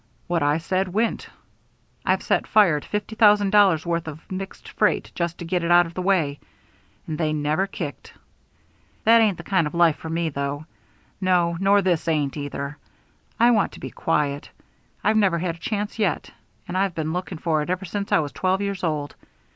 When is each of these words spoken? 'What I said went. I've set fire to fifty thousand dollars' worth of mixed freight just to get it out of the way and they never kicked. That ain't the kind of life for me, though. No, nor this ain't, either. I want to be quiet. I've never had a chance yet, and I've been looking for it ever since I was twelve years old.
'What 0.25 0.41
I 0.41 0.57
said 0.57 0.87
went. 0.87 1.29
I've 2.07 2.23
set 2.23 2.47
fire 2.47 2.79
to 2.79 2.87
fifty 2.89 3.15
thousand 3.15 3.51
dollars' 3.51 3.85
worth 3.85 4.07
of 4.07 4.31
mixed 4.31 4.67
freight 4.69 5.11
just 5.13 5.37
to 5.37 5.45
get 5.45 5.63
it 5.63 5.69
out 5.69 5.85
of 5.85 5.93
the 5.93 6.01
way 6.01 6.39
and 7.05 7.19
they 7.19 7.31
never 7.33 7.67
kicked. 7.67 8.11
That 9.03 9.21
ain't 9.21 9.37
the 9.37 9.43
kind 9.43 9.67
of 9.67 9.75
life 9.75 9.97
for 9.97 10.09
me, 10.09 10.29
though. 10.29 10.65
No, 11.21 11.55
nor 11.59 11.83
this 11.83 12.07
ain't, 12.07 12.35
either. 12.35 12.79
I 13.39 13.51
want 13.51 13.73
to 13.73 13.79
be 13.79 13.91
quiet. 13.91 14.49
I've 15.03 15.17
never 15.17 15.37
had 15.37 15.53
a 15.53 15.59
chance 15.59 15.99
yet, 15.99 16.31
and 16.67 16.75
I've 16.75 16.95
been 16.95 17.13
looking 17.13 17.37
for 17.37 17.61
it 17.61 17.69
ever 17.69 17.85
since 17.85 18.11
I 18.11 18.17
was 18.17 18.31
twelve 18.31 18.59
years 18.61 18.83
old. 18.83 19.13